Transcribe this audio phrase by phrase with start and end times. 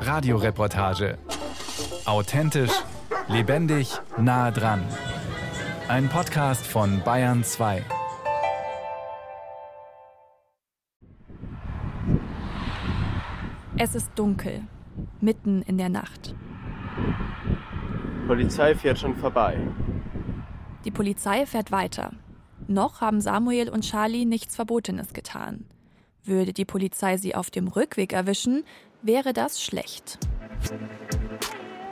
[0.00, 1.18] Radioreportage.
[2.04, 2.72] Authentisch,
[3.28, 4.82] lebendig, nah dran.
[5.88, 7.84] Ein Podcast von Bayern 2.
[13.76, 14.62] Es ist dunkel,
[15.20, 16.34] mitten in der Nacht.
[18.26, 19.58] Polizei fährt schon vorbei.
[20.84, 22.12] Die Polizei fährt weiter.
[22.68, 25.64] Noch haben Samuel und Charlie nichts Verbotenes getan.
[26.24, 28.64] Würde die Polizei sie auf dem Rückweg erwischen,
[29.02, 30.18] wäre das schlecht.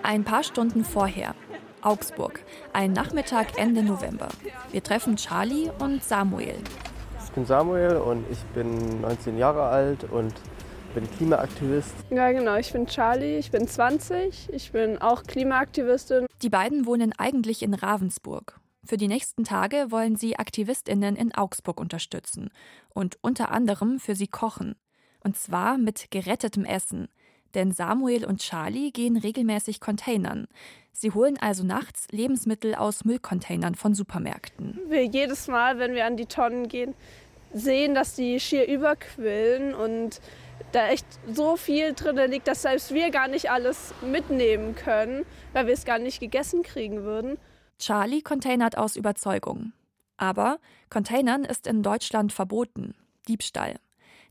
[0.05, 1.35] Ein paar Stunden vorher,
[1.83, 2.41] Augsburg,
[2.73, 4.29] ein Nachmittag Ende November.
[4.71, 6.55] Wir treffen Charlie und Samuel.
[7.25, 10.35] Ich bin Samuel und ich bin 19 Jahre alt und
[10.95, 11.95] bin Klimaaktivist.
[12.11, 12.57] Ja, genau.
[12.57, 16.27] Ich bin Charlie, ich bin 20, ich bin auch Klimaaktivistin.
[16.43, 18.61] Die beiden wohnen eigentlich in Ravensburg.
[18.85, 22.51] Für die nächsten Tage wollen sie Aktivistinnen in Augsburg unterstützen
[22.89, 24.77] und unter anderem für sie kochen.
[25.23, 27.09] Und zwar mit gerettetem Essen.
[27.55, 30.47] Denn Samuel und Charlie gehen regelmäßig Containern.
[30.93, 34.79] Sie holen also nachts Lebensmittel aus Müllcontainern von Supermärkten.
[34.89, 36.95] Wir jedes Mal, wenn wir an die Tonnen gehen,
[37.53, 40.21] sehen, dass die schier überquillen und
[40.73, 45.67] da echt so viel drin liegt, dass selbst wir gar nicht alles mitnehmen können, weil
[45.67, 47.39] wir es gar nicht gegessen kriegen würden.
[47.81, 49.73] Charlie containert aus Überzeugung.
[50.19, 50.59] Aber
[50.91, 52.95] Containern ist in Deutschland verboten.
[53.27, 53.77] Diebstahl.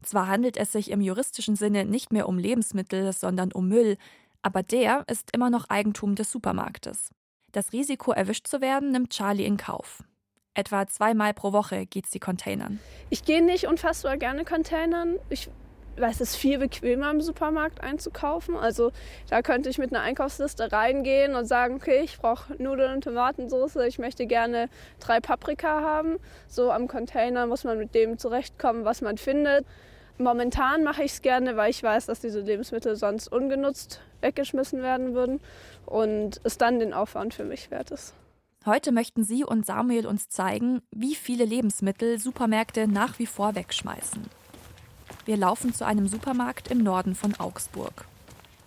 [0.04, 3.98] Zwar handelt es sich im juristischen Sinne nicht mehr um Lebensmittel, sondern um Müll,
[4.44, 7.10] aber der ist immer noch Eigentum des Supermarktes.
[7.52, 10.04] Das Risiko, erwischt zu werden, nimmt Charlie in Kauf.
[10.54, 12.80] Etwa zweimal pro Woche geht sie Containern.
[13.10, 15.18] Ich gehe nicht unfassbar gerne Containern.
[15.30, 15.50] Ich
[16.00, 18.56] weil es ist viel bequemer im Supermarkt einzukaufen.
[18.56, 18.92] Also
[19.30, 23.78] da könnte ich mit einer Einkaufsliste reingehen und sagen, okay, ich brauche Nudeln und Tomatensauce,
[23.88, 24.70] ich möchte gerne
[25.00, 26.18] drei Paprika haben.
[26.48, 29.66] So am Container muss man mit dem zurechtkommen, was man findet.
[30.18, 35.14] Momentan mache ich es gerne, weil ich weiß, dass diese Lebensmittel sonst ungenutzt weggeschmissen werden
[35.14, 35.40] würden
[35.86, 38.14] und es dann den Aufwand für mich wert ist.
[38.66, 44.39] Heute möchten Sie und Samuel uns zeigen, wie viele Lebensmittel Supermärkte nach wie vor wegschmeißen.
[45.26, 48.06] Wir laufen zu einem Supermarkt im Norden von Augsburg.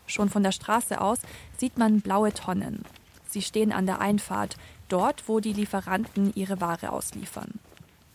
[0.07, 1.19] Schon von der Straße aus
[1.57, 2.85] sieht man blaue Tonnen.
[3.29, 4.57] Sie stehen an der Einfahrt,
[4.89, 7.59] dort, wo die Lieferanten ihre Ware ausliefern.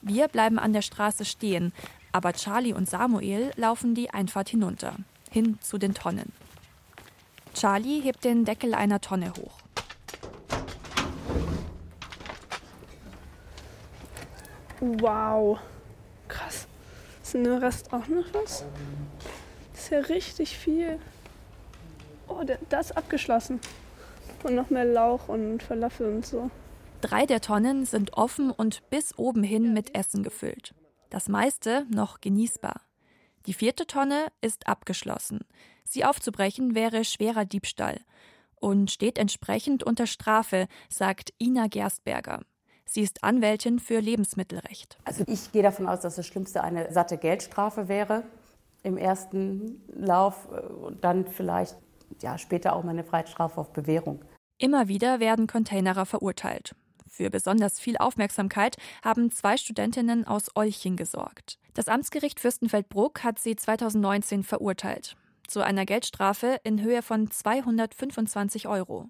[0.01, 1.73] Wir bleiben an der Straße stehen,
[2.11, 4.95] aber Charlie und Samuel laufen die Einfahrt hinunter,
[5.31, 6.31] hin zu den Tonnen.
[7.53, 9.57] Charlie hebt den Deckel einer Tonne hoch.
[14.79, 15.57] Wow.
[17.27, 18.63] Ist in der Rest auch noch was?
[19.73, 20.97] Das ist ja richtig viel.
[22.29, 23.59] Oh, das ist abgeschlossen.
[24.43, 26.49] Und noch mehr Lauch und Falafel und so.
[27.01, 30.73] Drei der Tonnen sind offen und bis oben hin mit Essen gefüllt.
[31.09, 32.79] Das meiste noch genießbar.
[33.45, 35.41] Die vierte Tonne ist abgeschlossen.
[35.83, 37.99] Sie aufzubrechen wäre schwerer Diebstahl
[38.55, 42.45] und steht entsprechend unter Strafe, sagt Ina Gerstberger.
[42.87, 44.97] Sie ist Anwältin für Lebensmittelrecht.
[45.03, 48.23] Also ich gehe davon aus, dass das Schlimmste eine satte Geldstrafe wäre
[48.83, 51.75] im ersten Lauf und dann vielleicht
[52.21, 54.23] ja, später auch mal eine Freiheitsstrafe auf Bewährung.
[54.57, 56.73] Immer wieder werden Containerer verurteilt.
[57.09, 61.57] Für besonders viel Aufmerksamkeit haben zwei Studentinnen aus Olching gesorgt.
[61.73, 65.15] Das Amtsgericht Fürstenfeldbruck hat sie 2019 verurteilt.
[65.47, 69.09] Zu einer Geldstrafe in Höhe von 225 Euro.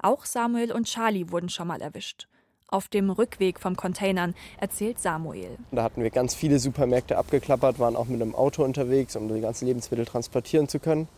[0.00, 2.28] Auch Samuel und Charlie wurden schon mal erwischt.
[2.68, 5.58] Auf dem Rückweg vom Containern, erzählt Samuel.
[5.70, 9.40] Da hatten wir ganz viele Supermärkte abgeklappert, waren auch mit einem Auto unterwegs, um die
[9.40, 11.08] ganzen Lebensmittel transportieren zu können.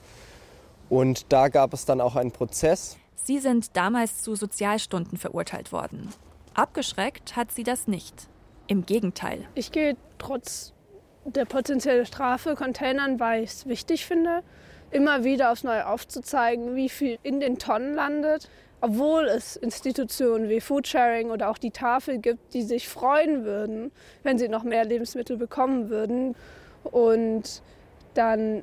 [0.89, 2.97] Und da gab es dann auch einen Prozess.
[3.15, 6.12] Sie sind damals zu Sozialstunden verurteilt worden.
[6.55, 8.29] Abgeschreckt hat sie das nicht.
[8.67, 9.47] Im Gegenteil.
[9.55, 10.73] Ich gehe trotz
[11.25, 14.43] der potenziellen Strafe Containern, weil ich es wichtig finde,
[14.91, 18.49] immer wieder aufs Neue aufzuzeigen, wie viel in den Tonnen landet,
[18.81, 23.91] obwohl es Institutionen wie Foodsharing oder auch die Tafel gibt, die sich freuen würden,
[24.22, 26.37] wenn sie noch mehr Lebensmittel bekommen würden.
[26.84, 27.62] Und
[28.14, 28.62] dann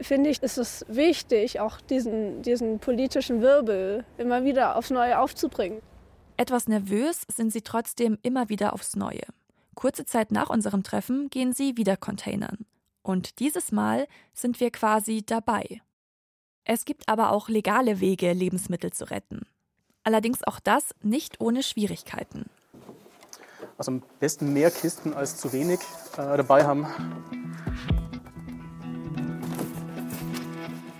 [0.00, 5.80] finde ich, ist es wichtig, auch diesen, diesen politischen Wirbel immer wieder aufs Neue aufzubringen.
[6.36, 9.22] Etwas nervös sind sie trotzdem immer wieder aufs Neue.
[9.74, 12.66] Kurze Zeit nach unserem Treffen gehen sie wieder Containern.
[13.02, 15.80] Und dieses Mal sind wir quasi dabei.
[16.64, 19.46] Es gibt aber auch legale Wege, Lebensmittel zu retten.
[20.02, 22.46] Allerdings auch das nicht ohne Schwierigkeiten.
[23.76, 25.80] Also am besten mehr Kisten als zu wenig
[26.16, 26.86] äh, dabei haben.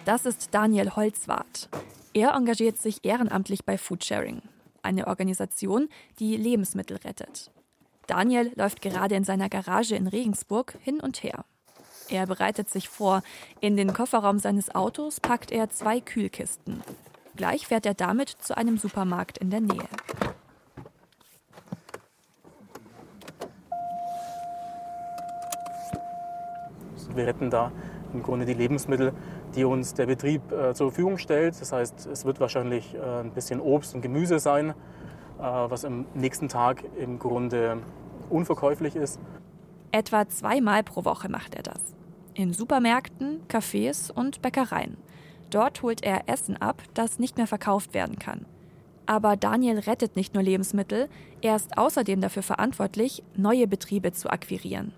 [0.05, 1.71] Das ist Daniel Holzwart.
[2.13, 4.43] Er engagiert sich ehrenamtlich bei Foodsharing,
[4.83, 5.89] eine Organisation,
[6.19, 7.51] die Lebensmittel rettet.
[8.07, 11.47] Daniel läuft gerade in seiner Garage in Regensburg hin und her.
[12.09, 13.23] Er bereitet sich vor.
[13.61, 16.83] In den Kofferraum seines Autos packt er zwei Kühlkisten.
[17.37, 19.89] Gleich fährt er damit zu einem Supermarkt in der Nähe.
[27.15, 27.71] Wir retten da
[28.13, 29.13] im Grunde die Lebensmittel,
[29.55, 31.61] die uns der Betrieb äh, zur Verfügung stellt.
[31.61, 34.75] Das heißt, es wird wahrscheinlich äh, ein bisschen Obst und Gemüse sein, äh,
[35.43, 37.79] was am nächsten Tag im Grunde
[38.31, 39.21] unverkäuflich ist.
[39.95, 41.81] Etwa zweimal pro Woche macht er das.
[42.35, 44.97] In Supermärkten, Cafés und Bäckereien.
[45.51, 48.45] Dort holt er Essen ab, das nicht mehr verkauft werden kann.
[49.07, 51.09] Aber Daniel rettet nicht nur Lebensmittel,
[51.43, 54.93] er ist außerdem dafür verantwortlich, neue Betriebe zu akquirieren.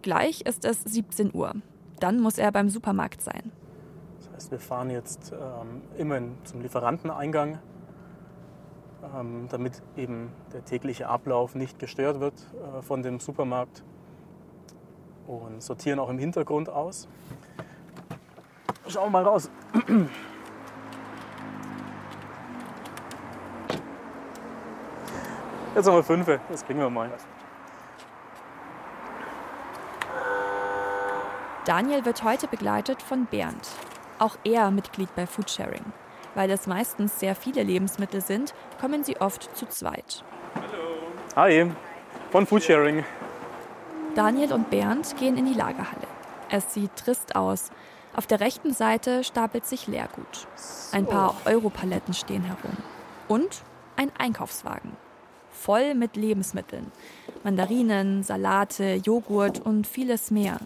[0.00, 1.56] Gleich ist es 17 Uhr.
[1.98, 3.50] Dann muss er beim Supermarkt sein.
[4.20, 7.58] Das heißt, wir fahren jetzt ähm, immer zum Lieferanteneingang,
[9.12, 12.34] ähm, damit eben der tägliche Ablauf nicht gestört wird
[12.78, 13.82] äh, von dem Supermarkt
[15.30, 17.06] und sortieren auch im Hintergrund aus.
[18.88, 19.48] Schauen wir mal raus.
[25.76, 27.08] Jetzt haben wir fünf, das kriegen wir mal.
[31.64, 33.68] Daniel wird heute begleitet von Bernd.
[34.18, 35.84] Auch er Mitglied bei Foodsharing.
[36.34, 40.24] Weil es meistens sehr viele Lebensmittel sind, kommen sie oft zu zweit.
[41.36, 41.70] Hi,
[42.30, 43.04] von Foodsharing.
[44.14, 46.06] Daniel und Bernd gehen in die Lagerhalle.
[46.50, 47.70] Es sieht trist aus.
[48.14, 50.48] Auf der rechten Seite stapelt sich Leergut.
[50.90, 52.76] Ein paar Europaletten stehen herum.
[53.28, 53.62] Und
[53.96, 54.96] ein Einkaufswagen.
[55.50, 56.90] Voll mit Lebensmitteln.
[57.44, 60.58] Mandarinen, Salate, Joghurt und vieles mehr.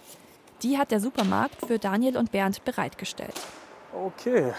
[0.62, 3.38] Die hat der Supermarkt für Daniel und Bernd bereitgestellt.
[3.92, 4.54] Okay,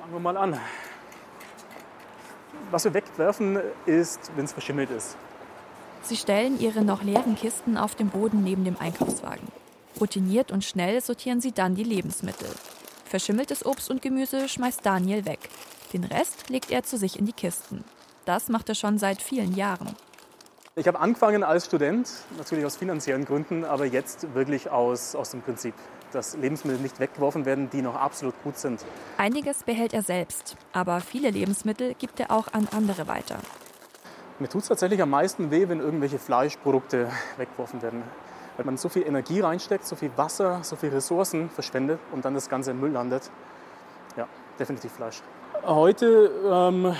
[0.00, 0.58] fangen wir mal an.
[2.72, 5.16] Was wir wegwerfen ist, wenn es verschimmelt ist.
[6.02, 9.46] Sie stellen ihre noch leeren Kisten auf dem Boden neben dem Einkaufswagen.
[10.00, 12.48] Routiniert und schnell sortieren sie dann die Lebensmittel.
[13.04, 15.40] Verschimmeltes Obst und Gemüse schmeißt Daniel weg.
[15.92, 17.84] Den Rest legt er zu sich in die Kisten.
[18.24, 19.94] Das macht er schon seit vielen Jahren.
[20.76, 22.08] Ich habe angefangen als Student,
[22.38, 25.74] natürlich aus finanziellen Gründen, aber jetzt wirklich aus, aus dem Prinzip,
[26.12, 28.84] dass Lebensmittel nicht weggeworfen werden, die noch absolut gut sind.
[29.18, 33.38] Einiges behält er selbst, aber viele Lebensmittel gibt er auch an andere weiter.
[34.40, 38.02] Mir tut es tatsächlich am meisten weh, wenn irgendwelche Fleischprodukte weggeworfen werden.
[38.56, 42.32] Weil man so viel Energie reinsteckt, so viel Wasser, so viel Ressourcen verschwendet und dann
[42.32, 43.30] das Ganze im Müll landet.
[44.16, 44.26] Ja,
[44.58, 45.20] definitiv Fleisch.
[45.62, 46.94] Heute, ähm,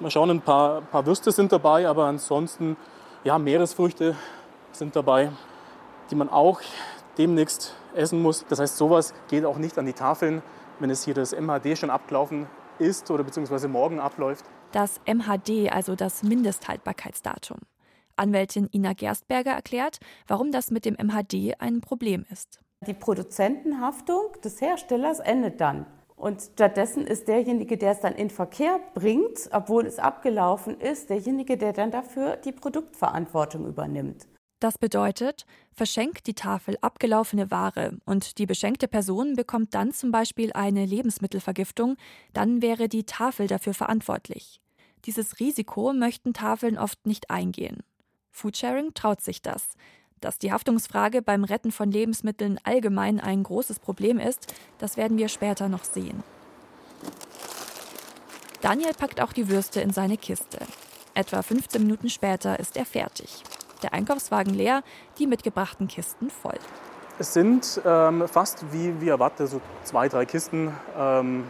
[0.00, 2.76] mal schauen, ein paar, paar Würste sind dabei, aber ansonsten,
[3.22, 4.16] ja, Meeresfrüchte
[4.72, 5.30] sind dabei,
[6.10, 6.60] die man auch
[7.18, 8.44] demnächst essen muss.
[8.48, 10.42] Das heißt, sowas geht auch nicht an die Tafeln,
[10.80, 14.44] wenn es hier das MHD schon abgelaufen ist oder beziehungsweise morgen abläuft.
[14.72, 17.58] Das MHD, also das Mindesthaltbarkeitsdatum.
[18.16, 22.60] Anwältin Ina Gerstberger erklärt, warum das mit dem MHD ein Problem ist.
[22.86, 25.86] Die Produzentenhaftung des Herstellers endet dann.
[26.16, 31.56] Und stattdessen ist derjenige, der es dann in Verkehr bringt, obwohl es abgelaufen ist, derjenige,
[31.56, 34.26] der dann dafür die Produktverantwortung übernimmt.
[34.62, 40.52] Das bedeutet, verschenkt die Tafel abgelaufene Ware und die beschenkte Person bekommt dann zum Beispiel
[40.52, 41.96] eine Lebensmittelvergiftung,
[42.32, 44.60] dann wäre die Tafel dafür verantwortlich.
[45.04, 47.82] Dieses Risiko möchten Tafeln oft nicht eingehen.
[48.30, 49.74] Foodsharing traut sich das.
[50.20, 55.28] Dass die Haftungsfrage beim Retten von Lebensmitteln allgemein ein großes Problem ist, das werden wir
[55.28, 56.22] später noch sehen.
[58.60, 60.60] Daniel packt auch die Würste in seine Kiste.
[61.14, 63.42] Etwa 15 Minuten später ist er fertig.
[63.82, 64.82] Der Einkaufswagen leer,
[65.18, 66.58] die mitgebrachten Kisten voll.
[67.18, 71.44] Es sind ähm, fast wie, wie erwartet, so zwei, drei Kisten ähm,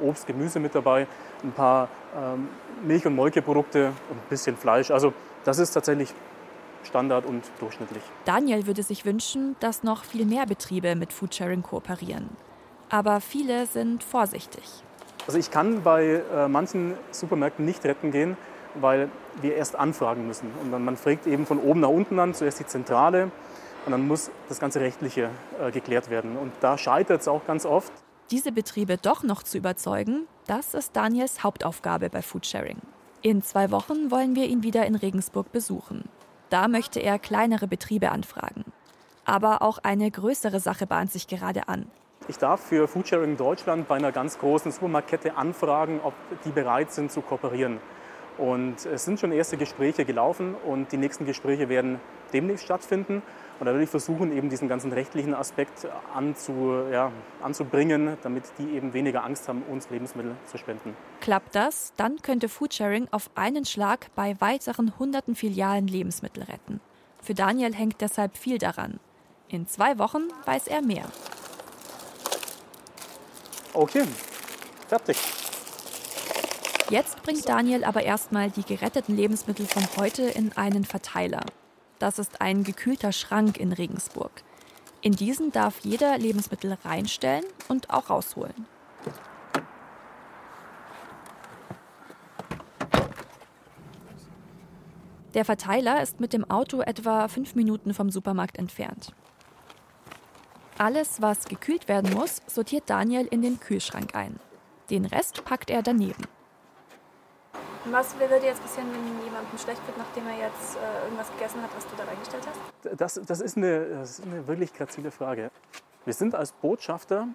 [0.00, 1.06] Obst, Gemüse mit dabei,
[1.42, 2.48] ein paar ähm,
[2.84, 4.90] Milch- und Molkeprodukte und ein bisschen Fleisch.
[4.90, 5.12] Also
[5.44, 6.14] das ist tatsächlich
[6.84, 8.02] Standard und durchschnittlich.
[8.24, 12.30] Daniel würde sich wünschen, dass noch viel mehr Betriebe mit Foodsharing kooperieren.
[12.88, 14.62] Aber viele sind vorsichtig.
[15.26, 18.36] Also ich kann bei äh, manchen Supermärkten nicht retten gehen,
[18.74, 19.08] weil
[19.40, 20.50] wir erst anfragen müssen.
[20.62, 23.30] Und dann, man fragt eben von oben nach unten an, zuerst die Zentrale
[23.84, 26.36] und dann muss das ganze Rechtliche äh, geklärt werden.
[26.36, 27.92] Und da scheitert es auch ganz oft.
[28.30, 32.78] Diese Betriebe doch noch zu überzeugen, das ist Daniels Hauptaufgabe bei Foodsharing.
[33.20, 36.08] In zwei Wochen wollen wir ihn wieder in Regensburg besuchen.
[36.50, 38.64] Da möchte er kleinere Betriebe anfragen.
[39.24, 41.86] Aber auch eine größere Sache bahnt sich gerade an.
[42.28, 46.14] Ich darf für Foodsharing Deutschland bei einer ganz großen Supermarktkette anfragen, ob
[46.44, 47.78] die bereit sind zu kooperieren.
[48.38, 52.00] Und es sind schon erste Gespräche gelaufen und die nächsten Gespräche werden
[52.32, 53.22] demnächst stattfinden.
[53.60, 57.12] Und da will ich versuchen, eben diesen ganzen rechtlichen Aspekt anzu, ja,
[57.42, 60.96] anzubringen, damit die eben weniger Angst haben, uns Lebensmittel zu spenden.
[61.20, 66.80] Klappt das, dann könnte Foodsharing auf einen Schlag bei weiteren hunderten Filialen Lebensmittel retten.
[67.22, 68.98] Für Daniel hängt deshalb viel daran.
[69.48, 71.04] In zwei Wochen weiß er mehr.
[73.74, 74.04] Okay,
[74.88, 75.41] fertig.
[76.92, 81.40] Jetzt bringt Daniel aber erstmal die geretteten Lebensmittel von heute in einen Verteiler.
[81.98, 84.44] Das ist ein gekühlter Schrank in Regensburg.
[85.00, 88.66] In diesen darf jeder Lebensmittel reinstellen und auch rausholen.
[95.32, 99.14] Der Verteiler ist mit dem Auto etwa fünf Minuten vom Supermarkt entfernt.
[100.76, 104.38] Alles, was gekühlt werden muss, sortiert Daniel in den Kühlschrank ein.
[104.90, 106.26] Den Rest packt er daneben.
[107.90, 111.70] Was würde jetzt passieren, wenn jemandem schlecht wird, nachdem er jetzt äh, irgendwas gegessen hat,
[111.74, 113.00] was du da reingestellt hast?
[113.00, 115.50] Das, das, ist eine, das ist eine wirklich grazile Frage.
[116.04, 117.28] Wir sind als Botschafter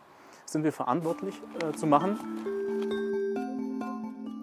[0.45, 2.17] sind wir verantwortlich äh, zu machen.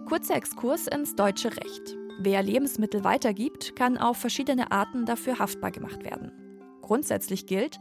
[0.07, 1.97] Kurzer Exkurs ins deutsche Recht.
[2.19, 6.31] Wer Lebensmittel weitergibt, kann auf verschiedene Arten dafür haftbar gemacht werden.
[6.81, 7.79] Grundsätzlich gilt,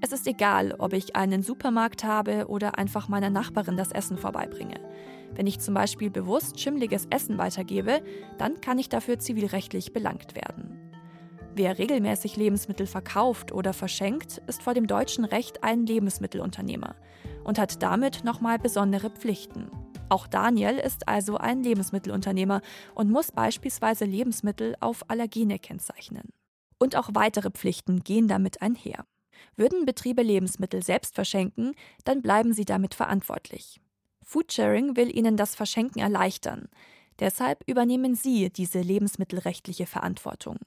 [0.00, 4.78] es ist egal, ob ich einen Supermarkt habe oder einfach meiner Nachbarin das Essen vorbeibringe.
[5.34, 8.02] Wenn ich zum Beispiel bewusst schimmliges Essen weitergebe,
[8.38, 10.84] dann kann ich dafür zivilrechtlich belangt werden.
[11.56, 16.96] Wer regelmäßig Lebensmittel verkauft oder verschenkt, ist vor dem deutschen Recht ein Lebensmittelunternehmer
[17.44, 19.70] und hat damit nochmal besondere Pflichten.
[20.08, 22.60] Auch Daniel ist also ein Lebensmittelunternehmer
[22.94, 26.30] und muss beispielsweise Lebensmittel auf Allergene kennzeichnen.
[26.78, 29.06] Und auch weitere Pflichten gehen damit einher.
[29.56, 31.74] Würden Betriebe Lebensmittel selbst verschenken,
[32.04, 33.80] dann bleiben sie damit verantwortlich.
[34.24, 36.68] Foodsharing will ihnen das Verschenken erleichtern.
[37.20, 40.58] Deshalb übernehmen sie diese lebensmittelrechtliche Verantwortung.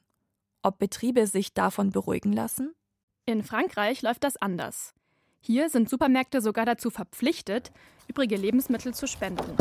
[0.63, 2.73] Ob Betriebe sich davon beruhigen lassen?
[3.25, 4.93] In Frankreich läuft das anders.
[5.39, 7.71] Hier sind Supermärkte sogar dazu verpflichtet,
[8.07, 9.55] übrige Lebensmittel zu spenden.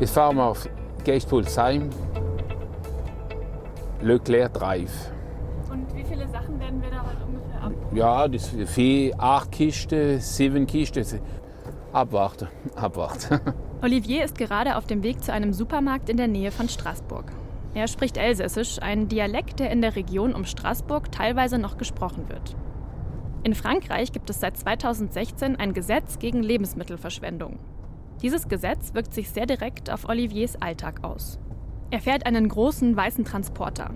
[0.00, 0.68] Jetzt fahren wir auf
[1.04, 1.90] Geestpolsheim,
[4.00, 5.12] Leclerc Drive.
[5.70, 7.72] Und wie viele Sachen werden wir da halt ungefähr ab?
[7.94, 11.20] Ja, das vier, acht Kisten, sieben Kisten.
[11.92, 13.38] Abwarten, abwarten.
[13.82, 17.26] Olivier ist gerade auf dem Weg zu einem Supermarkt in der Nähe von Straßburg.
[17.74, 22.56] Er spricht Elsässisch, ein Dialekt, der in der Region um Straßburg teilweise noch gesprochen wird.
[23.44, 27.58] In Frankreich gibt es seit 2016 ein Gesetz gegen Lebensmittelverschwendung.
[28.22, 31.38] Dieses Gesetz wirkt sich sehr direkt auf Oliviers Alltag aus.
[31.90, 33.90] Er fährt einen großen weißen Transporter.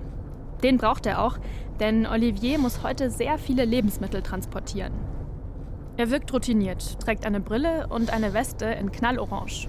[0.62, 1.38] Den braucht er auch,
[1.80, 4.92] denn Olivier muss heute sehr viele Lebensmittel transportieren.
[5.98, 9.68] Er wirkt routiniert, trägt eine Brille und eine Weste in Knallorange,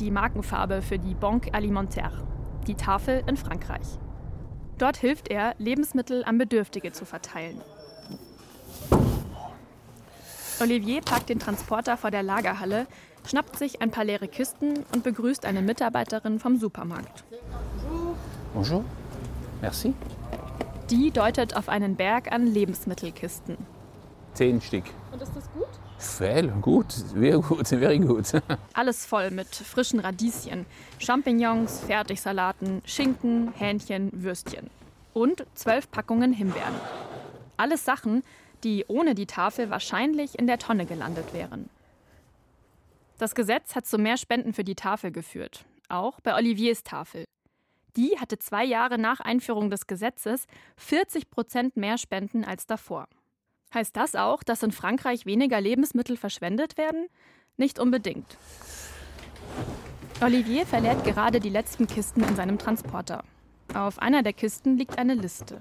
[0.00, 2.26] die Markenfarbe für die Banque Alimentaire,
[2.66, 3.98] die Tafel in Frankreich.
[4.78, 7.60] Dort hilft er, Lebensmittel an Bedürftige zu verteilen.
[10.60, 12.86] Olivier parkt den Transporter vor der Lagerhalle,
[13.26, 17.24] schnappt sich ein paar leere Kisten und begrüßt eine Mitarbeiterin vom Supermarkt.
[18.54, 18.84] Bonjour.
[19.60, 19.94] Merci.
[20.92, 23.56] Die deutet auf einen Berg an Lebensmittelkisten.
[24.34, 24.84] Zehn Stück.
[25.10, 25.68] Und ist das gut?
[25.96, 28.26] Viel, gut, sehr gut, very gut.
[28.74, 30.66] Alles voll mit frischen Radieschen,
[30.98, 34.68] Champignons, Fertigsalaten, Schinken, Hähnchen, Würstchen.
[35.14, 36.74] Und zwölf Packungen Himbeeren.
[37.56, 38.22] Alles Sachen,
[38.62, 41.70] die ohne die Tafel wahrscheinlich in der Tonne gelandet wären.
[43.16, 47.24] Das Gesetz hat zu mehr Spenden für die Tafel geführt, auch bei Oliviers Tafel.
[47.96, 50.46] Die hatte zwei Jahre nach Einführung des Gesetzes
[50.76, 53.06] 40 Prozent mehr Spenden als davor.
[53.74, 57.08] Heißt das auch, dass in Frankreich weniger Lebensmittel verschwendet werden?
[57.56, 58.38] Nicht unbedingt.
[60.22, 63.24] Olivier verleert gerade die letzten Kisten in seinem Transporter.
[63.74, 65.60] Auf einer der Kisten liegt eine Liste.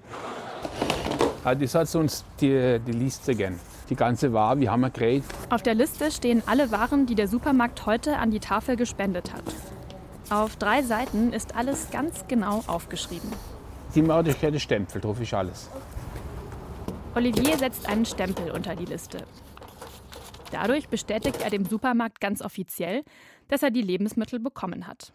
[1.44, 3.60] Ah, das hat uns die, die Liste gegeben.
[3.90, 5.26] Die ganze Ware, wir haben gekriegt.
[5.50, 9.44] Auf der Liste stehen alle Waren, die der Supermarkt heute an die Tafel gespendet hat.
[10.32, 13.30] Auf drei Seiten ist alles ganz genau aufgeschrieben.
[13.94, 15.70] Die Mördigkeit Stempel, drauf ist alles.
[17.14, 19.26] Olivier setzt einen Stempel unter die Liste.
[20.54, 23.04] Dadurch bestätigt er dem Supermarkt ganz offiziell,
[23.50, 25.12] dass er die Lebensmittel bekommen hat.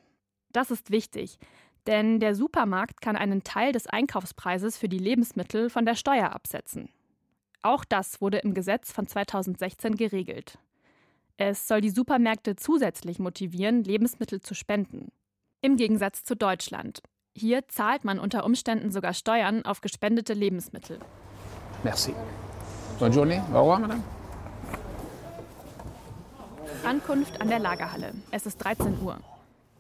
[0.53, 1.39] Das ist wichtig,
[1.87, 6.91] denn der Supermarkt kann einen Teil des Einkaufspreises für die Lebensmittel von der Steuer absetzen.
[7.63, 10.59] Auch das wurde im Gesetz von 2016 geregelt.
[11.39, 15.13] Es soll die Supermärkte zusätzlich motivieren, Lebensmittel zu spenden.
[15.61, 17.03] Im Gegensatz zu Deutschland.
[17.37, 20.99] Hier zahlt man unter Umständen sogar Steuern auf gespendete Lebensmittel.
[21.85, 22.15] Merci.
[22.99, 23.43] Bonne journée.
[23.53, 24.03] Au revoir, madame.
[26.85, 28.15] Ankunft an der Lagerhalle.
[28.31, 29.19] Es ist 13 Uhr.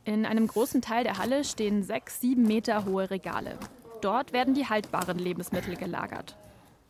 [0.05, 3.59] In einem großen Teil der Halle stehen sechs, sieben Meter hohe Regale.
[4.03, 6.37] Dort werden die haltbaren Lebensmittel gelagert.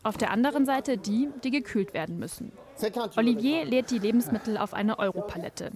[0.03, 2.51] Auf der anderen Seite die, die gekühlt werden müssen.
[3.15, 5.71] Olivier lädt die Lebensmittel auf eine Europalette.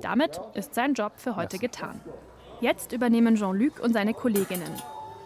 [0.00, 2.00] Damit ist sein Job für heute getan.
[2.60, 4.72] Jetzt übernehmen Jean-Luc und seine Kolleginnen.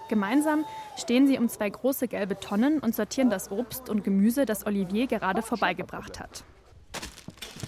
[0.08, 0.64] Gemeinsam
[0.96, 5.06] stehen sie um zwei große gelbe Tonnen und sortieren das Obst und Gemüse, das Olivier
[5.06, 6.44] gerade vorbeigebracht hat.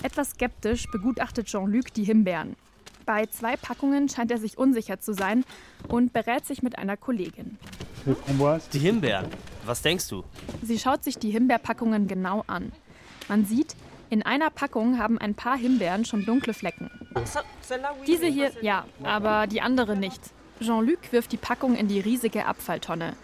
[0.03, 2.57] Etwas skeptisch begutachtet Jean-Luc die Himbeeren.
[3.07, 5.45] Bei zwei Packungen scheint er sich unsicher zu sein
[5.89, 7.59] und berät sich mit einer Kollegin.
[8.75, 9.27] Die Himbeeren,
[9.65, 10.25] was denkst du?
[10.63, 12.73] Sie schaut sich die Himbeerpackungen genau an.
[13.29, 13.75] Man sieht,
[14.11, 16.91] in einer Packung haben ein paar Himbeeren schon dunkle Flecken.
[18.07, 20.21] Diese hier, ja, aber die andere nicht.
[20.61, 23.15] Jean-Luc wirft die Packung in die riesige Abfalltonne.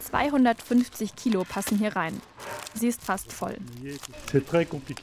[0.00, 2.20] 250 Kilo passen hier rein.
[2.74, 3.56] Sie ist fast voll.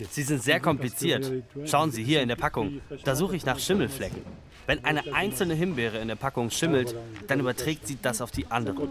[0.09, 1.31] Sie sind sehr kompliziert.
[1.65, 2.81] Schauen Sie hier in der Packung.
[3.03, 4.21] Da suche ich nach Schimmelflecken.
[4.67, 6.93] Wenn eine einzelne Himbeere in der Packung schimmelt,
[7.27, 8.89] dann überträgt sie das auf die andere.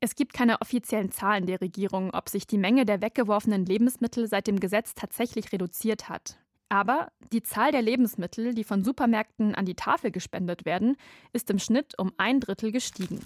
[0.00, 4.46] Es gibt keine offiziellen Zahlen der Regierung, ob sich die Menge der weggeworfenen Lebensmittel seit
[4.46, 6.38] dem Gesetz tatsächlich reduziert hat.
[6.72, 10.96] Aber die Zahl der Lebensmittel, die von Supermärkten an die Tafel gespendet werden,
[11.32, 13.20] ist im Schnitt um ein Drittel gestiegen.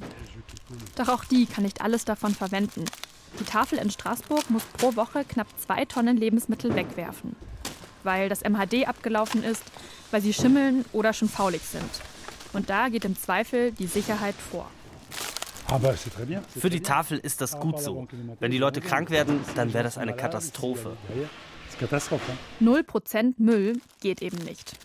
[0.96, 2.86] Doch auch die kann nicht alles davon verwenden.
[3.38, 7.36] Die Tafel in Straßburg muss pro Woche knapp zwei Tonnen Lebensmittel wegwerfen.
[8.02, 9.62] Weil das MHD abgelaufen ist,
[10.10, 11.90] weil sie schimmeln oder schon faulig sind.
[12.54, 14.70] Und da geht im Zweifel die Sicherheit vor.
[16.58, 18.08] Für die Tafel ist das gut so.
[18.40, 20.96] Wenn die Leute krank werden, dann wäre das eine Katastrophe.
[22.60, 24.76] Null Prozent Müll geht eben nicht.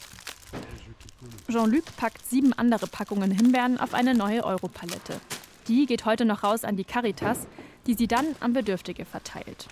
[1.49, 5.19] Jean-Luc packt sieben andere Packungen Himbeeren auf eine neue Europalette.
[5.67, 7.47] Die geht heute noch raus an die Caritas,
[7.87, 9.67] die sie dann an Bedürftige verteilt.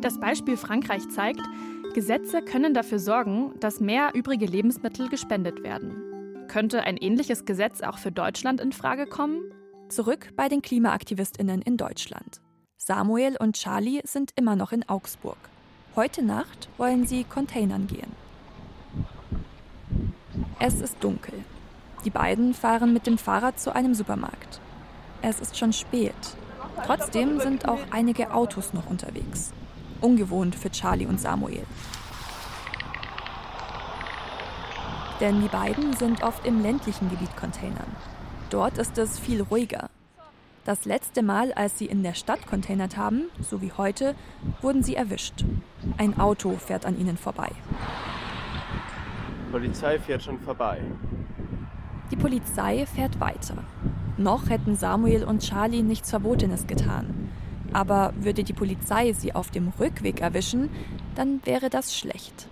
[0.00, 1.42] Das Beispiel Frankreich zeigt,
[1.94, 6.46] Gesetze können dafür sorgen, dass mehr übrige Lebensmittel gespendet werden.
[6.48, 9.52] Könnte ein ähnliches Gesetz auch für Deutschland in Frage kommen?
[9.88, 12.40] Zurück bei den Klimaaktivistinnen in Deutschland.
[12.88, 15.36] Samuel und Charlie sind immer noch in Augsburg.
[15.94, 18.10] Heute Nacht wollen sie Containern gehen.
[20.58, 21.34] Es ist dunkel.
[22.06, 24.62] Die beiden fahren mit dem Fahrrad zu einem Supermarkt.
[25.20, 26.14] Es ist schon spät.
[26.86, 29.52] Trotzdem sind auch einige Autos noch unterwegs.
[30.00, 31.66] Ungewohnt für Charlie und Samuel.
[35.20, 37.94] Denn die beiden sind oft im ländlichen Gebiet Containern.
[38.48, 39.87] Dort ist es viel ruhiger.
[40.64, 44.14] Das letzte Mal, als sie in der Stadt containert haben, so wie heute,
[44.60, 45.44] wurden sie erwischt.
[45.96, 47.50] Ein Auto fährt an ihnen vorbei.
[49.46, 50.82] Die Polizei fährt schon vorbei.
[52.10, 53.64] Die Polizei fährt weiter.
[54.18, 57.30] Noch hätten Samuel und Charlie nichts Verbotenes getan.
[57.72, 60.70] Aber würde die Polizei sie auf dem Rückweg erwischen,
[61.14, 62.48] dann wäre das schlecht.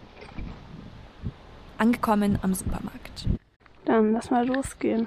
[1.79, 3.29] Angekommen am Supermarkt.
[3.85, 5.07] Dann lass mal losgehen.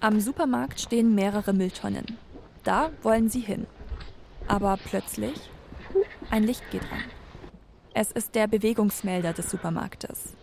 [0.00, 2.06] Am Supermarkt stehen mehrere Mülltonnen.
[2.62, 3.66] Da wollen sie hin.
[4.46, 5.50] Aber plötzlich
[6.30, 7.02] ein Licht geht an.
[7.94, 10.34] Es ist der Bewegungsmelder des Supermarktes.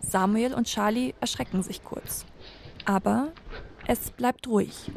[0.00, 2.26] Samuel und Charlie erschrecken sich kurz.
[2.84, 3.28] Aber
[3.86, 4.90] es bleibt ruhig.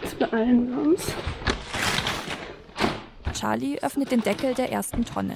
[0.00, 1.12] Jetzt beeilen wir uns.
[3.32, 5.34] Charlie öffnet den Deckel der ersten Tonne.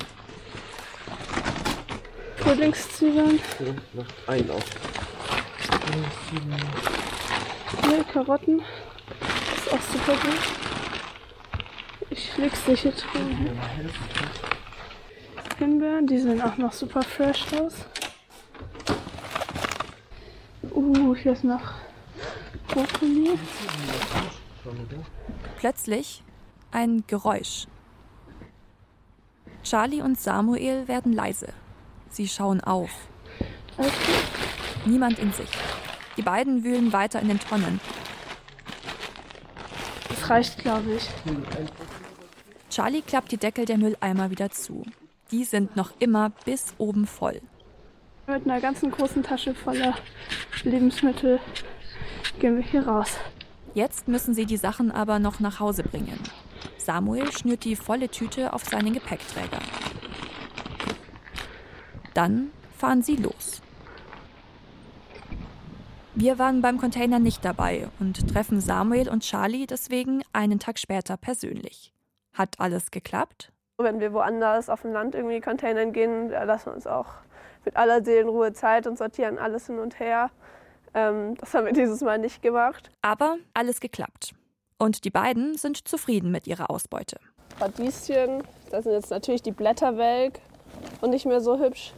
[2.36, 3.40] Frühlingszwiebeln.
[3.58, 4.64] Ja, macht ein auf.
[7.82, 8.60] Hier, Karotten.
[9.56, 10.38] Ist auch super gut.
[12.10, 13.58] Ich leg's nicht hier drin.
[15.58, 17.74] Himbeeren, die sehen auch noch super fresh aus.
[20.70, 21.74] Uh, hier ist noch
[22.68, 23.38] Brokkoli.
[25.58, 26.22] Plötzlich
[26.70, 27.66] ein Geräusch.
[29.62, 31.48] Charlie und Samuel werden leise.
[32.10, 32.90] Sie schauen auf.
[33.76, 33.92] Gut.
[34.84, 35.56] Niemand in Sicht.
[36.16, 37.80] Die beiden wühlen weiter in den Tonnen.
[40.08, 41.08] Das reicht, glaube ich.
[42.70, 44.84] Charlie klappt die Deckel der Mülleimer wieder zu.
[45.30, 47.40] Die sind noch immer bis oben voll.
[48.26, 49.94] Mit einer ganzen großen Tasche voller
[50.62, 51.40] Lebensmittel
[52.38, 53.16] gehen wir hier raus.
[53.74, 56.18] Jetzt müssen sie die Sachen aber noch nach Hause bringen.
[56.78, 59.58] Samuel schnürt die volle Tüte auf seinen Gepäckträger.
[62.14, 63.62] Dann fahren sie los.
[66.22, 71.16] Wir waren beim Container nicht dabei und treffen Samuel und Charlie deswegen einen Tag später
[71.16, 71.92] persönlich.
[72.32, 73.50] Hat alles geklappt?
[73.76, 77.08] Wenn wir woanders auf dem Land irgendwie Containern gehen, da lassen wir uns auch
[77.64, 80.30] mit aller Seelenruhe Zeit und sortieren alles hin und her.
[80.94, 82.92] Ähm, das haben wir dieses Mal nicht gemacht.
[83.02, 84.32] Aber alles geklappt.
[84.78, 87.18] Und die beiden sind zufrieden mit ihrer Ausbeute.
[87.58, 90.40] Radieschen, da sind jetzt natürlich die Blätter weg
[91.00, 91.92] und nicht mehr so hübsch,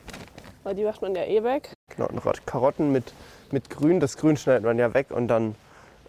[0.62, 1.74] weil die macht man ja eh weg.
[1.94, 3.12] Genau, und Karotten mit,
[3.54, 4.00] mit Grün.
[4.00, 5.54] Das Grün schneidet man ja weg und dann,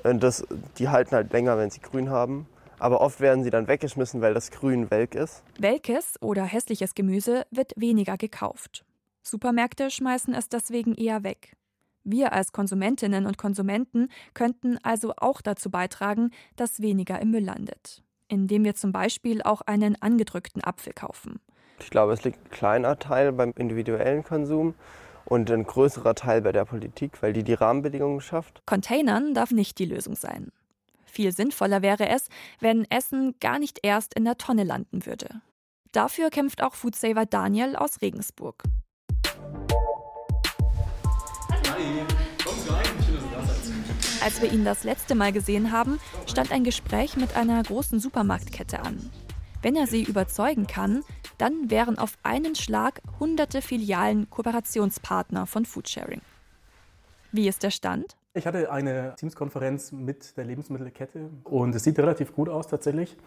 [0.04, 0.46] äh, das,
[0.78, 2.48] die halten halt länger, wenn sie grün haben.
[2.78, 5.44] Aber oft werden sie dann weggeschmissen, weil das Grün welk ist.
[5.58, 8.84] Welkes oder hässliches Gemüse wird weniger gekauft.
[9.24, 11.56] Supermärkte schmeißen es deswegen eher weg.
[12.04, 18.04] Wir als Konsumentinnen und Konsumenten könnten also auch dazu beitragen, dass weniger im Müll landet,
[18.28, 21.40] indem wir zum Beispiel auch einen angedrückten Apfel kaufen.
[21.80, 24.76] Ich glaube, es liegt ein kleiner Teil beim individuellen Konsum
[25.26, 28.62] und ein größerer Teil bei der Politik, weil die die Rahmenbedingungen schafft.
[28.66, 30.52] Containern darf nicht die Lösung sein.
[31.06, 32.28] Viel sinnvoller wäre es,
[32.60, 35.30] wenn Essen gar nicht erst in der Tonne landen würde.
[35.92, 38.64] Dafür kämpft auch Foodsaver Daniel aus Regensburg.
[44.22, 48.80] Als wir ihn das letzte Mal gesehen haben, stand ein Gespräch mit einer großen Supermarktkette
[48.80, 49.12] an.
[49.66, 51.04] Wenn er sie überzeugen kann,
[51.40, 56.22] dann wären auf einen Schlag hunderte Filialen Kooperationspartner von Foodsharing.
[57.32, 58.16] Wie ist der Stand?
[58.36, 63.18] Ich hatte eine Teamskonferenz mit der Lebensmittelkette und es sieht relativ gut aus tatsächlich.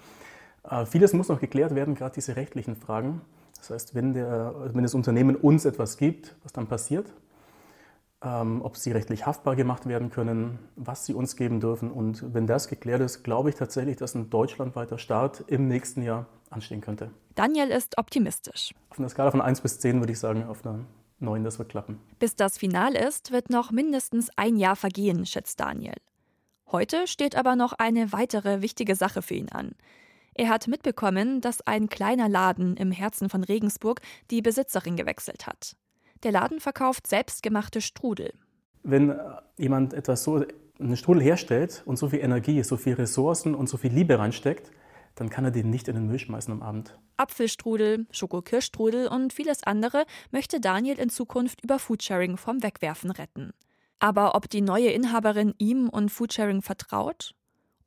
[0.62, 3.20] Äh, vieles muss noch geklärt werden, gerade diese rechtlichen Fragen.
[3.56, 7.12] Das heißt, wenn, der, wenn das Unternehmen uns etwas gibt, was dann passiert,
[8.22, 11.90] ähm, ob sie rechtlich haftbar gemacht werden können, was sie uns geben dürfen.
[11.90, 16.26] Und wenn das geklärt ist, glaube ich tatsächlich, dass ein deutschlandweiter Start im nächsten Jahr
[16.50, 17.10] anstehen könnte.
[17.34, 18.74] Daniel ist optimistisch.
[18.90, 20.80] Auf einer Skala von 1 bis 10 würde ich sagen, auf einer
[21.20, 22.00] 9, das wird klappen.
[22.18, 25.96] Bis das Final ist, wird noch mindestens ein Jahr vergehen, schätzt Daniel.
[26.70, 29.72] Heute steht aber noch eine weitere wichtige Sache für ihn an.
[30.34, 34.00] Er hat mitbekommen, dass ein kleiner Laden im Herzen von Regensburg
[34.30, 35.76] die Besitzerin gewechselt hat.
[36.22, 38.32] Der Laden verkauft selbstgemachte Strudel.
[38.82, 39.18] Wenn
[39.56, 40.44] jemand etwas so,
[40.78, 44.70] einen Strudel herstellt und so viel Energie, so viel Ressourcen und so viel Liebe reinsteckt,
[45.14, 46.96] dann kann er den nicht in den Müll schmeißen am Abend.
[47.16, 53.52] Apfelstrudel, Schokokirschstrudel und vieles andere möchte Daniel in Zukunft über Foodsharing vom Wegwerfen retten.
[53.98, 57.34] Aber ob die neue Inhaberin ihm und Foodsharing vertraut?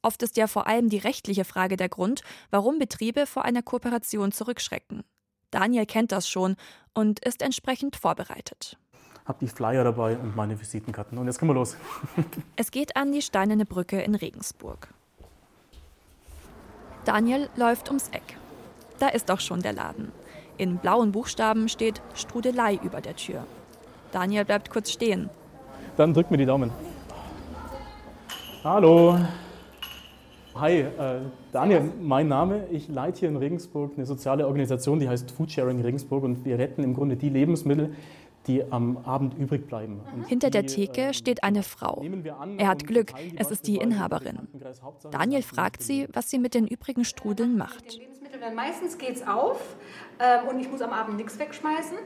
[0.01, 4.31] Oft ist ja vor allem die rechtliche Frage der Grund, warum Betriebe vor einer Kooperation
[4.31, 5.03] zurückschrecken.
[5.51, 6.55] Daniel kennt das schon
[6.93, 8.77] und ist entsprechend vorbereitet.
[9.25, 11.17] Hab die Flyer dabei und meine Visitenkarten.
[11.17, 11.77] Und jetzt können wir los.
[12.55, 14.87] es geht an die Steinerne Brücke in Regensburg.
[17.05, 18.37] Daniel läuft ums Eck.
[18.99, 20.11] Da ist auch schon der Laden.
[20.57, 23.45] In blauen Buchstaben steht Strudelei über der Tür.
[24.11, 25.29] Daniel bleibt kurz stehen.
[25.97, 26.71] Dann drückt mir die Daumen.
[28.63, 29.17] Hallo.
[30.55, 31.21] Hi, äh,
[31.53, 32.67] Daniel, mein Name.
[32.71, 36.83] Ich leite hier in Regensburg eine soziale Organisation, die heißt Foodsharing Regensburg und wir retten
[36.83, 37.95] im Grunde die Lebensmittel,
[38.47, 40.01] die am Abend übrig bleiben.
[40.13, 42.03] Und Hinter der Theke äh, steht eine Frau.
[42.57, 44.47] Er hat Glück, es ist die Inhaberin.
[45.09, 47.99] Daniel fragt sie, was sie mit den übrigen Strudeln macht.
[48.55, 49.61] Meistens geht es auf
[50.19, 51.97] ähm, und ich muss am Abend nichts wegschmeißen.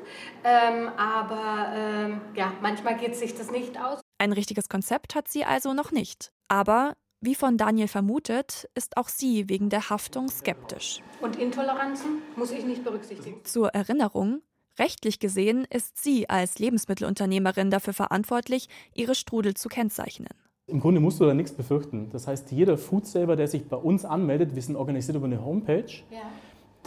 [0.43, 4.01] Ähm, aber ähm, ja, manchmal geht sich das nicht aus.
[4.17, 6.31] Ein richtiges Konzept hat sie also noch nicht.
[6.47, 11.01] Aber wie von Daniel vermutet, ist auch sie wegen der Haftung skeptisch.
[11.21, 13.43] Und Intoleranzen muss ich nicht berücksichtigen.
[13.43, 14.41] Zur Erinnerung,
[14.77, 20.29] rechtlich gesehen ist sie als Lebensmittelunternehmerin dafür verantwortlich, ihre Strudel zu kennzeichnen.
[20.67, 22.09] Im Grunde musst du da nichts befürchten.
[22.11, 25.91] Das heißt, jeder Foodsaver, der sich bei uns anmeldet, wir sind organisiert über eine Homepage,
[26.09, 26.21] ja.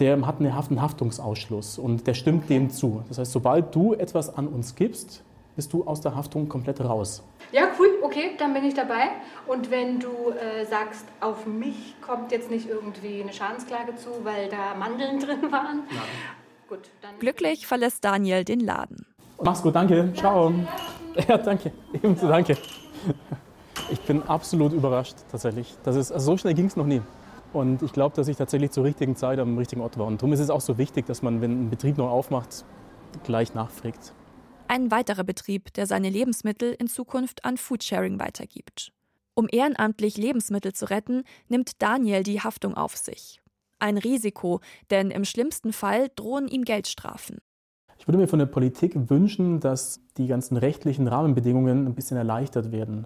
[0.00, 3.04] der hat einen Haftungsausschluss und der stimmt dem zu.
[3.08, 5.22] Das heißt, sobald du etwas an uns gibst,
[5.58, 7.20] bist du aus der Haftung komplett raus.
[7.50, 9.08] Ja, cool, okay, dann bin ich dabei.
[9.48, 14.48] Und wenn du äh, sagst, auf mich kommt jetzt nicht irgendwie eine Schadensklage zu, weil
[14.48, 15.82] da Mandeln drin waren.
[15.88, 15.98] Nein.
[16.68, 19.04] Gut, dann Glücklich verlässt Daniel den Laden.
[19.42, 20.12] Mach's gut, danke.
[20.14, 20.54] Ciao.
[21.26, 21.72] Ja, danke.
[21.92, 22.56] Ebenso, danke.
[23.90, 25.74] Ich bin absolut überrascht, tatsächlich.
[25.82, 27.02] Das ist, also so schnell ging es noch nie.
[27.52, 30.06] Und ich glaube, dass ich tatsächlich zur richtigen Zeit am richtigen Ort war.
[30.06, 32.64] Und darum ist es auch so wichtig, dass man, wenn ein Betrieb noch aufmacht,
[33.24, 34.12] gleich nachfragt.
[34.70, 38.92] Ein weiterer Betrieb, der seine Lebensmittel in Zukunft an Foodsharing weitergibt.
[39.34, 43.40] Um ehrenamtlich Lebensmittel zu retten, nimmt Daniel die Haftung auf sich.
[43.78, 47.38] Ein Risiko, denn im schlimmsten Fall drohen ihm Geldstrafen.
[47.98, 52.70] Ich würde mir von der Politik wünschen, dass die ganzen rechtlichen Rahmenbedingungen ein bisschen erleichtert
[52.70, 53.04] werden.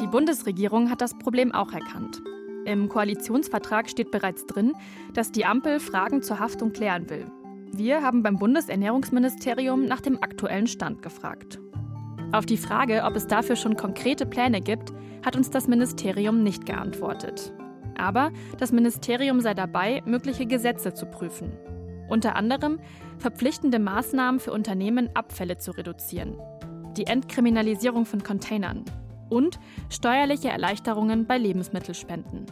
[0.00, 2.22] Die Bundesregierung hat das Problem auch erkannt.
[2.66, 4.74] Im Koalitionsvertrag steht bereits drin,
[5.12, 7.26] dass die Ampel Fragen zur Haftung klären will.
[7.76, 11.58] Wir haben beim Bundesernährungsministerium nach dem aktuellen Stand gefragt.
[12.32, 16.64] Auf die Frage, ob es dafür schon konkrete Pläne gibt, hat uns das Ministerium nicht
[16.64, 17.52] geantwortet.
[17.98, 21.52] Aber das Ministerium sei dabei, mögliche Gesetze zu prüfen.
[22.08, 22.78] Unter anderem
[23.18, 26.34] verpflichtende Maßnahmen für Unternehmen, Abfälle zu reduzieren,
[26.96, 28.86] die Entkriminalisierung von Containern
[29.28, 29.60] und
[29.90, 32.46] steuerliche Erleichterungen bei Lebensmittelspenden.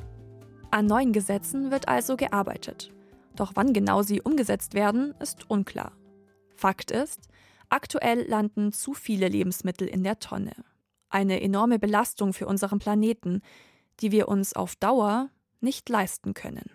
[0.71, 2.93] An neuen Gesetzen wird also gearbeitet.
[3.37, 5.92] Doch wann genau sie umgesetzt werden, ist unklar.
[6.55, 7.29] Fakt ist,
[7.68, 10.53] aktuell landen zu viele Lebensmittel in der Tonne.
[11.09, 13.42] Eine enorme Belastung für unseren Planeten,
[14.01, 16.70] die wir uns auf Dauer nicht leisten können.